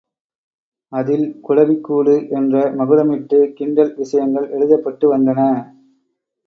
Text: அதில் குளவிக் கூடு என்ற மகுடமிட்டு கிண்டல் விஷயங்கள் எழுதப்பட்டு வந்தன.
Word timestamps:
அதில் 0.91 1.41
குளவிக் 1.41 1.83
கூடு 1.83 2.15
என்ற 2.29 2.73
மகுடமிட்டு 2.73 3.53
கிண்டல் 3.53 3.93
விஷயங்கள் 3.95 4.49
எழுதப்பட்டு 4.49 5.07
வந்தன. 5.13 5.39